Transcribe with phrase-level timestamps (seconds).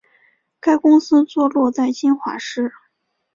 [0.59, 2.73] 该公司坐落在金华市。